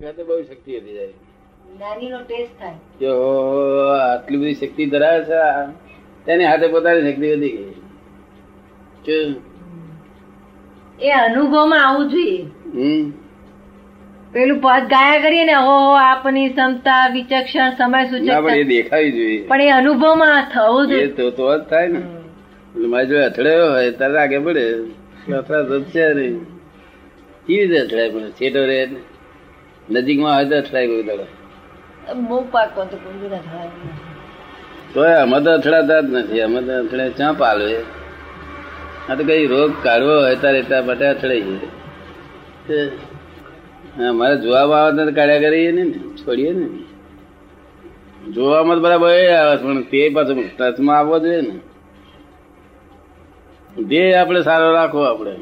[0.00, 0.94] ત્યાં તો બહુ શક્તિ હતી
[2.98, 3.06] કે
[3.96, 5.40] આટલી બધી શક્તિ ધરાવે છે
[6.26, 7.56] તેની હાથે પોતાની શક્તિ વધી
[9.06, 9.34] ગઈ.
[11.02, 12.46] એ અનુભવમાં આવવું જોઈએ.
[14.32, 19.46] પેલું પદ ગાયા કરીએ ને હો આપની ક્ષમતા વિચક્ષણ સમય સૂચક પણ એ દેખાવી જોઈએ.
[19.46, 21.06] પણ એ અનુભવમાં થવું જોઈએ.
[21.06, 21.98] તો તો જ થાય ને.
[21.98, 24.66] એટલે મારી જોડે અથડાયો હોય ત્યારે આગે પડે.
[25.32, 26.34] અથડા તો છે નહીં
[27.46, 28.30] કેવી રીતે અથડાય પણ?
[28.30, 28.82] છેટો રહે.
[29.90, 31.26] નજીકમાં હોય તો અથડાય કોઈ દાડો.
[32.28, 33.30] બહુ પાક તો કોઈ
[34.94, 37.78] તો અમે તો અથડાતા જ નથી અમે તો અથડે ચા પાલવે
[39.08, 41.58] આ તો કઈ રોગ કાઢવો હોય ત્યારે એટલા માટે અથડાઈએ
[44.08, 45.82] અમારે જોવામાં આવે તો કાઢ્યા કરીએ ને
[46.20, 46.66] છોડીએ ને.
[48.34, 51.54] જોવામાં તો બરાબર એ આવે પણ તે પાછું ટચમાં આવવો જોઈએ ને.
[53.88, 55.32] ધ્યેય આપણે સારો રાખવો આપણે.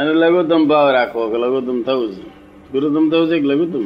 [0.00, 2.22] અને લઘુત્તમ ભાવ રાખવો કે લઘુત્તમ થવું છે
[2.72, 3.84] ગુરુત્તમ થવું છે કે લઘુત્તમ?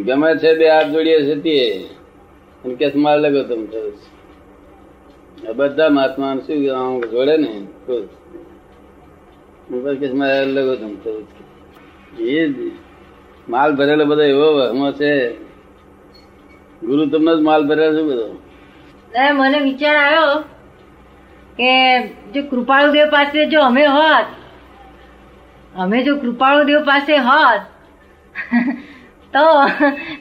[0.00, 1.84] ગમે છે બે હાથ જોડીએ છે તે
[2.64, 7.66] અને કેસ માર લઘુત્તમ થવું છે બધા મહાત્મા શું આમ જોડે ને?
[7.86, 8.08] ખુશ.
[9.72, 12.22] અને મારે લઘુત્તમ થવું છે.
[12.22, 12.70] એ
[13.48, 15.34] માલ ભરેલો બધો એવો વહમો છે.
[16.80, 18.26] ગુરુ તમને જ માલ ભરેલો છે બધો.
[19.14, 20.40] ના, મને વિચાર આવ્યો
[21.58, 21.70] કે
[22.06, 24.26] જો કૃપાળુદેવ પાસે જો અમે હોત
[25.74, 27.62] અમે જો કૃપાળુદેવ પાસે હોત
[29.32, 29.44] તો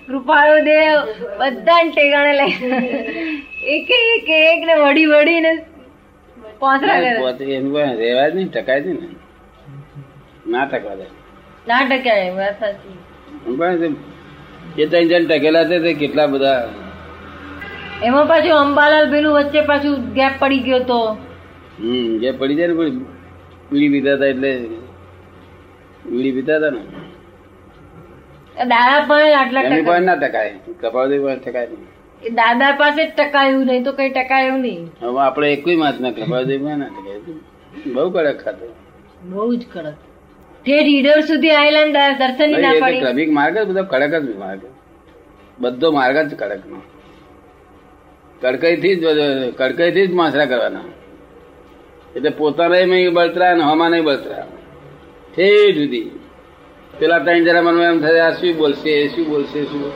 [0.07, 0.95] કૃપાળુદેવ
[1.39, 2.55] બધાને ટેગાણે લઈ
[3.75, 5.51] એક એક એક ને વડી વડીને
[6.61, 7.47] પોતરા કરે કોઈ
[7.95, 9.07] રહેવાય જ નહીં ટકાય જ ને.
[10.45, 11.05] ના ટકવા દે
[11.67, 12.97] ના ટકાય વાત સાચી.
[13.47, 13.93] એમ પણ
[14.77, 16.61] એ ત્રણ જણ ટકેલા છે તે કેટલા બધા?
[18.01, 20.99] એમાં પાછું અંબાલાલ પેલું વચ્ચે પાછું ગેપ પડી ગયો તો.
[21.79, 24.51] હમ જે પડી જાય ને પણ પીતા હતા એટલે
[26.07, 26.81] બીડી પીતા હતા ને.
[28.71, 30.53] દાદા પણ આટલા એમની પણ ના ટકાય.
[30.81, 31.87] કપાવતી પણ ટકાય નહીં.
[32.23, 34.83] એ દાદા પાસે જ ટકાયું નહીં તો કઈ ટકાયું નહીં.
[35.01, 37.19] હવે આપણે એકવી માત ના કપાવતી પણ ના ટકાય.
[37.95, 38.65] બહુ કડક ખાતો
[39.31, 39.97] બહુ જ કડક.
[40.65, 43.01] જે રીડર સુધી આયેલા ને દર્શન ના પાડી.
[43.05, 44.61] ક્રમિક માર્ગ જ બધો કડક જ માર્ગ.
[45.61, 46.79] બધો માર્ગ જ કડક નો
[48.41, 49.05] કડકઈથી જ
[49.59, 50.87] કડકઈથી જ માસરા કરવાના.
[52.15, 54.45] એટલે પોતાના બળતરા ને હમા નહીં બળતરા.
[55.37, 56.19] ઠેઠ સુધી
[56.99, 59.07] પેલા ત્રણ જરા મનમાં એમ થાય આ શું બોલશે?
[59.07, 59.63] શું બોલશે?
[59.63, 59.91] શું?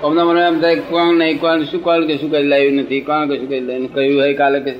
[0.00, 1.62] અમને મને એમ થાય કોણ નહીં કોણ?
[1.62, 3.00] શું કોણ કશું કરી લાવ્યું નથી?
[3.00, 4.72] કોણ કશું કરી લાવ્યું કહ્યું હોય કાલે કે?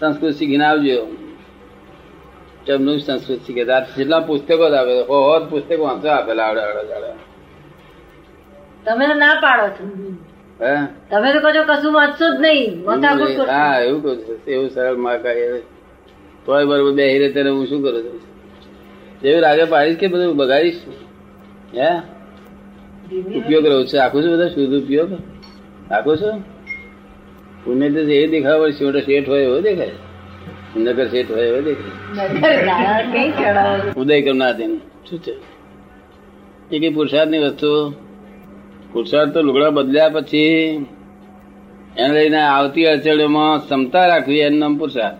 [0.00, 1.06] સંસ્કૃત શીખીને આવજો.
[2.66, 3.64] તેમનું સંસ્કૃત શીખે.
[3.96, 5.00] જેટલા પુસ્તકો જ આપે.
[5.00, 7.12] હો હો પુસ્તકો વાંચો આપેલા આવડે આવડે આવડે.
[8.84, 9.84] તમે તો ના પાડો છો.
[10.64, 10.74] હે?
[11.10, 12.84] તમે તો કહો કશું વાંચશો જ નહીં.
[13.48, 14.38] હા એવું કહું છું.
[14.46, 15.58] એવું સરળમાં કહે
[16.46, 18.02] તોય બરોબર બે હિરે તેને હું શું કરું?
[18.02, 18.33] છું
[19.24, 20.80] જેવું રાગે પાડીશ કે બધું બગાડીશ?
[21.74, 23.38] હે?
[23.38, 23.96] ઉપયોગ રહું છે.
[23.96, 25.08] આખું છું બધા શુદ્ધ ઉપયોગ?
[25.92, 26.44] આખું છું?
[27.64, 29.90] પુણ્ય તો એ દેખાવ છોટો શેઠ હોય એવો દેખાય.
[30.76, 33.80] નગર શેઠ હોય એવો દેખાય?
[33.96, 34.80] ઉદય કરનાર તેનું
[35.10, 35.32] શું છે?
[36.70, 37.94] એ કઈ પુરુષાર્થની વસ્તુ
[38.92, 40.86] પુરુષાર્થ તો લુગડા બદલ્યા પછી
[41.98, 45.16] એને લઈને આવતી અડચણોમાં ક્ષમતા રાખવી એનું નામ પુરુષાર્થ.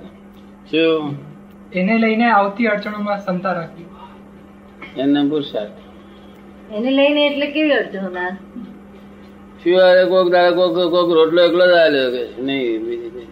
[0.70, 1.33] શું?
[1.72, 3.86] એને લઈને આવતી અડચણોમાં ક્ષમતા રાખવી.
[4.96, 5.78] એને પુરુષાર્થ
[6.72, 8.30] એને લઈને એટલે કેવી અડચણો ના
[10.08, 11.76] કોક દાડે કોક કોક રોટલો એકલો જ
[12.14, 12.82] કે નહીં?
[12.86, 13.28] બીજી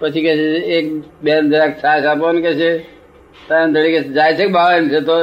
[0.00, 0.48] પછી કે છે
[0.78, 0.86] એક
[1.22, 2.70] બેન જરાક છાશ આપો ને કે છે
[3.48, 5.00] તારે ધડી કે જાય છે બાવા એમ છે?
[5.00, 5.14] તો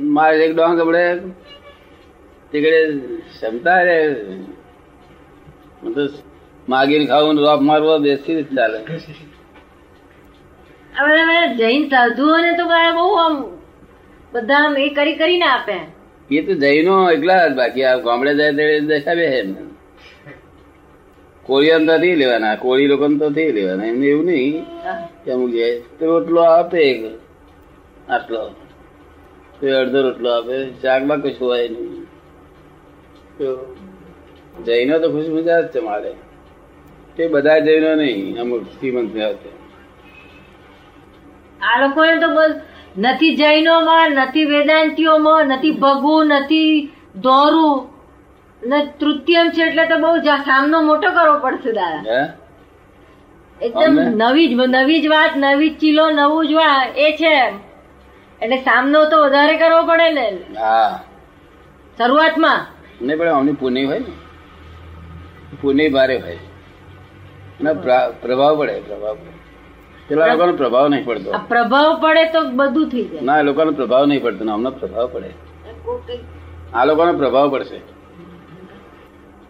[0.00, 1.04] મારે એક ડોંગ આપણે
[2.52, 2.80] તીકડે
[3.30, 3.98] ક્ષમતા રે
[5.94, 6.08] તો
[6.68, 8.78] માગીને ખાવું રોપ મારવો બેસી જ ચાલે.
[11.58, 13.36] જૈન સાધુઓને તો બહુ આમ
[14.32, 15.76] બધા એ કરી કરીને આપે.
[16.30, 19.50] એ તો જૈનો એકલા જ બાકી આ ગામડે જાય તે દશા બે એમ
[21.46, 24.56] કોળીઓ નથી લેવાના, કોળી લોકો તો થઈ લેવાના, એમને એવું નહીં
[25.24, 26.82] કે અમુક જાય તો રોટલો આપે
[28.08, 28.40] આટલો.
[29.60, 32.06] તો અડધો રોટલો આપે, શાકમાં કશું હોય નહીં.
[33.38, 33.46] તો
[34.66, 36.12] જૈનો તો ખુશ મજા જ છે મારે.
[37.16, 39.50] તે બધા જૈનો નહીં, અમુક શ્રીમંત આવશે
[41.62, 42.54] આ લોકોને તો બસ
[42.98, 47.88] નથી જૈનોમાં નથી વેદાંતિઓમાં નથી ભગવું નથી દોરું
[48.62, 52.32] ને તૃતીયમ છે એટલે તો બહુ સામનો મોટો કરવો પડશે દાદા.
[53.62, 57.48] એકદમ નવી જ નવી જ વાત નવી જ ચીલો નવું જ વાત એ છે.
[58.42, 60.28] એટલે સામનો તો વધારે કરવો પડે ને.
[60.58, 61.04] હા.
[61.98, 62.66] શરૂઆતમાં.
[63.02, 64.12] નહીં પણ અમને પુણ્ય હોય ને?
[65.60, 66.38] પુણ્ય ભારે હોય.
[68.22, 69.37] પ્રભાવ પડે પ્રભાવ પડે.
[70.08, 71.30] પેલા લોકોનો પ્રભાવ નહીં પડતો.
[71.48, 73.20] પ્રભાવ પડે તો બધું થઈ જાય.
[73.20, 75.30] ના એ લોકોનો પ્રભાવ નહીં પડતો અમને પ્રભાવ પડે.
[76.74, 77.80] આ લોકોનો પ્રભાવ પડશે.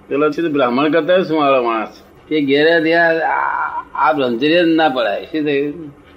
[0.08, 2.02] પેલો છે બ્રાહ્મણ કરતા શું વાળો માણસ?
[2.28, 5.24] કે ઘેરે આ બ્રહ્મચર્ય ના પડાય.
[5.24, 6.08] શું થયું?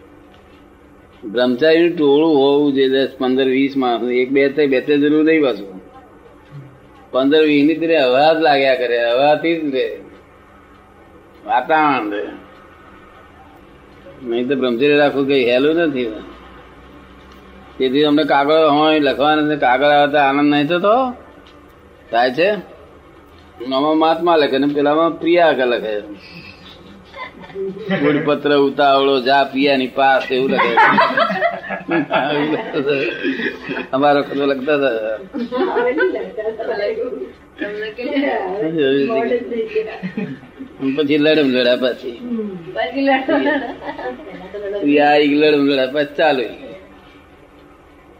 [1.32, 5.44] બ્રહ્મચારીનું ટોળું હોવું જોઈએ દસ પંદર વીસ માણસ એક બે ત્રણ બે ત્રણ જરૂર નહીં
[5.44, 5.82] પાછું.
[7.12, 10.00] પંદર વીસની તરી હવા જ લાગ્યા કરે હવાથી જ રે.
[11.46, 12.24] વાતાવરણ રે.
[14.24, 16.06] નહીં તો બ્રહ્મચર્ય રાખવું કઈ હેલું નથી.
[17.78, 20.96] તેથી અમને કાગળ હોય લખવાના છે કાગળ આવે તો આનંદ નહીં થતો?
[22.12, 22.50] થાય છે?
[23.74, 25.94] આમાં મહાત્મા લખે ને પેલામાં પ્રિયા આગળ લખે.
[28.02, 30.74] ગુડપત્ર ઉતાવળો જા પિયાની પાસ એવું લખે.
[33.94, 35.18] અમારો વખત લખતા હતા.
[40.98, 42.18] પછી લડમ લડા પછી.
[44.82, 46.46] પ્રિયા એક લડમ લડા ચાલુ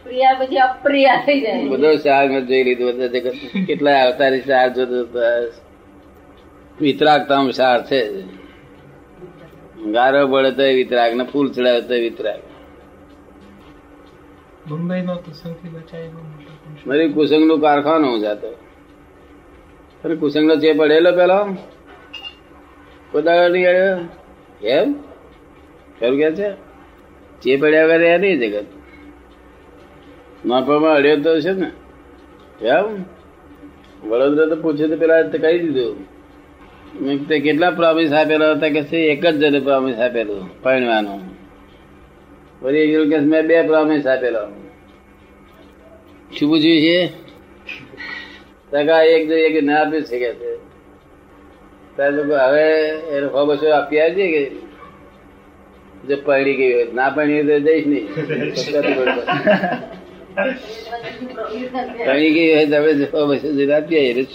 [0.04, 1.64] પ્રિયા પછી અપ્રિયા થઈ જાય.
[1.72, 3.34] બધો સાર મેં જોઈ લીધું બધા જગત
[3.66, 5.54] કેટલા અવતારી સાર જોતો બસ.
[6.80, 8.00] વિતરાગતા સાર છે
[9.94, 12.40] ગારો બળે તો વિતરાગ ને ફૂલ ચડાવે તો વિતરાગ.
[14.68, 16.86] મુંબઈમાં તો સૌથી બચાય એવો મોટો પુરુષ.
[16.86, 18.48] મારી કુસંગનું કારખાનું હું જાતો
[20.04, 21.38] અને કુસંગ નો જે પડેલો પેલો?
[23.54, 23.98] નહીં આવ્યો
[24.64, 24.94] એમ?
[26.00, 26.52] ખરું કે છે?
[27.42, 28.64] ચે પડ્યા વગર એ નહીં જગત.
[30.46, 31.70] નાપામાં અડ્યો તો છે ને.
[32.66, 33.04] એમ?
[34.08, 35.96] વડોદરા તો પૂછ્યું તો પેલા તો કહી દીધું.
[37.00, 38.96] મેં તે કેટલા પ્રોમિસ આપેલા હતા કે છે?
[38.96, 41.20] એક જ જણે પ્રોમિસ આપેલું પરણવાનું.
[42.62, 44.46] વળી એક કે મેં બે પ્રોમિસ આપેલો.
[46.38, 47.06] શું પૂછ્યું છે?
[48.72, 50.32] ટકા એક જો એક ના આપ્યું છે.
[50.32, 50.71] કે
[51.96, 52.66] હવે
[53.16, 54.42] એને સો બસો આપી આવજે કે
[56.08, 56.86] જો પરણી ગઈ હોય.
[56.94, 58.06] ના પરણી તો જઈશ નહીં.
[62.06, 64.26] પરણી ગઈ હોય તમે સો બસો જઈને આપી આવીએ.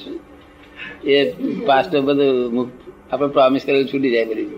[1.06, 1.34] એ
[1.68, 2.72] પાસ્ટ બધું
[3.12, 4.50] આપણે પ્રોમિસ કરેલું છૂટી જાય બધી.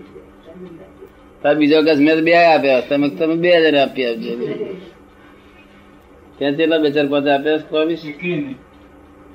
[1.42, 4.32] તાર બીજો કસ મેં તો બે આપ્યા તમે તમે બે હજાર આપી આપજો
[6.38, 8.02] ત્યાં કેટલા બે ચાર પાંચ આપ્યા પ્રોમિસ.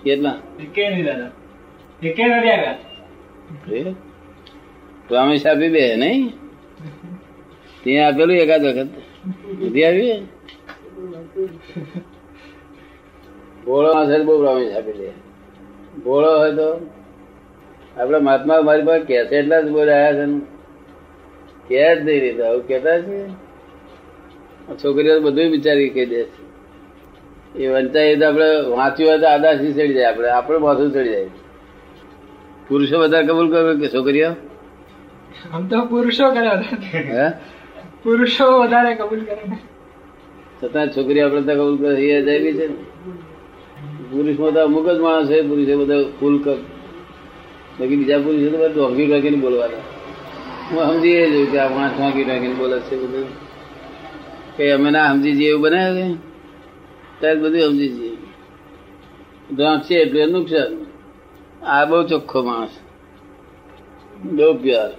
[0.03, 0.37] કેટલા?
[5.07, 6.23] પ્રોમિસ આપી બે, નહીં?
[7.83, 8.89] ત્યાં આપેલું એકાદ વખત.
[9.61, 10.15] નથી આવી
[13.65, 15.09] ભોળો હશે બહુ પ્રોમિસ આપી દે
[16.03, 16.69] ભોળો હોય તો
[17.97, 20.25] આપડે મહાત્મા મારી પાસે કેસે એટલા જ બોલાયા છે
[21.67, 23.17] કે જ નહીં રહેતા, આવું કેતા છે?
[24.83, 26.43] છોકરીઓ બધું વિચારી કહી દે છે.
[27.55, 31.29] એ વંચાય તો આપડે વાંચ્યું હોય તો આદાસી ચડી જાય આપડે આપડે માથું ચડી જાય.
[32.67, 34.31] પુરુષો વધારે કબૂલ કરે કે છોકરીઓ?
[35.53, 36.53] આમ તો પુરુષો કરે.
[38.03, 39.57] પુરુષો વધારે કબૂલ કરે.
[40.59, 42.65] છતાં છોકરી આપણે તો કબૂલ કરે એ અજાયબી છે
[44.09, 46.57] પુરુષ પુરુષમાં તો અમુક જ માણસ છે પુરુષે બધા ફૂલ કર.
[47.77, 49.83] બાકી બીજા પુરુષો તો બધા ઢોંગી ઢોંગીને બોલવાના.
[50.71, 53.27] હું સમજી એ જોયું કે આ માણસ ઢોંગી ઢોંગીને બોલે છે બધું.
[54.57, 56.17] કઈ અમે ના સમજી જઈએ એવું બનાવ્યું
[57.19, 58.17] ત્યારે બધું સમજી જઈએ.
[59.51, 60.84] ઢોંગ છે એટલે નુકસાન.
[61.65, 62.69] આ બહુ ચોખ્ખો માણસ.
[64.23, 64.89] બહુ પ્યાર.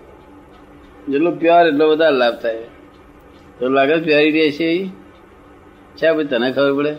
[1.09, 2.59] જેટલો પ્યાર એટલો વધારે લાભ થાય.
[3.59, 4.89] તો લાગે પ્યારી રહેશે એ
[5.97, 6.97] છે ભાઈ તને ખબર પડે?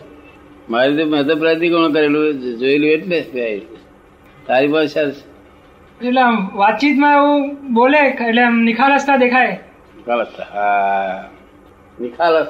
[0.70, 2.58] મારી તો મેં તો પ્રતિકોણ કરેલું?
[2.58, 3.66] જોયેલું એટલે પ્યારી
[4.46, 5.28] તારી પાસે છે?
[6.04, 9.60] એટલે આમ વાતચીતમાં એવું બોલે એટલે આમ નિખાલસતા દેખાય?
[9.96, 11.28] નિખાલસતા હા.
[12.00, 12.46] નિખાલસ.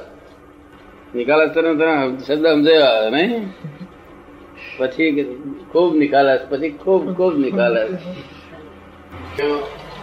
[1.15, 3.47] નિખાલસ તને તને શબ્દ સમજાયો નહીં?
[4.79, 5.27] પછી
[5.71, 8.03] ખૂબ નિખાલસ પછી ખૂબ ખૂબ નિખાલસ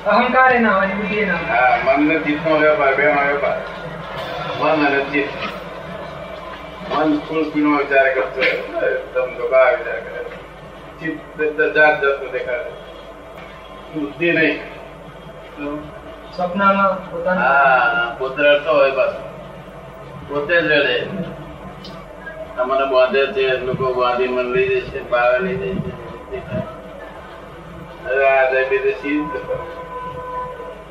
[0.08, 3.27] અહંકાર એ ના હોય બુદ્ધિ એ ના હોય હા મન ને ચિત્તનો વેપાર બે માં
[3.29, 3.58] વેપાર
[4.60, 5.32] મન અને ચિત્ત
[6.89, 8.41] મન સ્થૂળ પીણો વિચાર કરતો
[9.13, 10.22] તમ દુબા વિચાર કરે
[11.00, 11.38] ચિત્ત
[11.72, 12.72] જાત જાતનું દેખાડે
[13.94, 14.58] બુદ્ધિ નહીં
[16.32, 19.22] સપનામાં પોતાનું હા પોતે રડતો હોય પાછો
[20.29, 20.96] પોતે જ રડે
[22.56, 26.40] તમને બાંધે છે લોકો બોધી મન લઈ છે બાવે લઈ જશે છે
[28.06, 28.78] હવે આ જઈ બે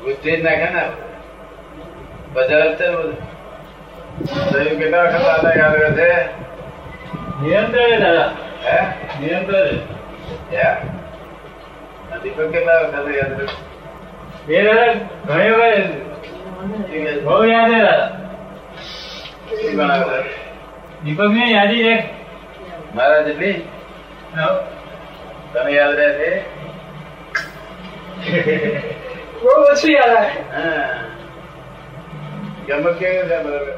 [0.03, 0.83] ગુસ્સે જ નાખે ને
[2.33, 4.79] બજાર છે બધું.
[4.79, 6.09] કેટલા વખત દાદા યાદ છે?
[7.41, 8.31] નિયંત્રણ દાદા.
[8.65, 8.77] હે?
[9.19, 9.77] નિયંત્રણ
[12.23, 13.49] દીપક કેટલા વખત યાદ
[14.47, 14.93] બે દાદા
[15.25, 15.51] ઘણી
[17.19, 18.09] બહુ યાદ દાદા.
[19.75, 20.44] ગણાવે?
[21.05, 21.09] છે?
[21.09, 22.03] દીપક ને યાદી એક.
[22.95, 23.61] મારા જેટલી?
[25.53, 26.55] તમે યાદ રહે છે?
[29.41, 30.27] બહુ ઓછું યાદ આવે.
[30.27, 30.99] હા.
[32.67, 33.77] ગમત કેવી બરાબર?